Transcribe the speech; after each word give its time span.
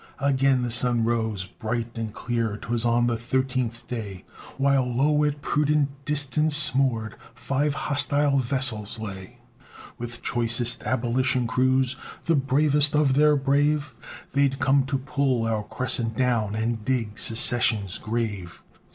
Again 0.17 0.63
the 0.63 0.71
sun 0.71 1.03
rose, 1.03 1.45
bright 1.45 1.91
and 1.93 2.11
clear, 2.11 2.57
'Twas 2.57 2.85
on 2.85 3.05
the 3.05 3.15
thirteenth 3.15 3.87
day, 3.87 4.25
While, 4.57 4.81
lo! 4.83 5.23
at 5.23 5.43
prudent 5.43 5.89
distance 6.05 6.73
moored, 6.73 7.15
Five 7.35 7.75
hostile 7.75 8.39
vessels 8.39 8.97
lay. 8.97 9.37
With 9.99 10.23
choicest 10.23 10.81
Abolition 10.85 11.45
crews, 11.45 11.97
The 12.25 12.35
bravest 12.35 12.95
of 12.95 13.13
their 13.13 13.35
brave, 13.35 13.93
They'd 14.33 14.57
come 14.57 14.87
to 14.87 14.97
pull 14.97 15.45
our 15.45 15.63
Crescent 15.63 16.17
down 16.17 16.55
And 16.55 16.83
dig 16.83 17.19
Secession's 17.19 17.99
grave. 17.99 18.63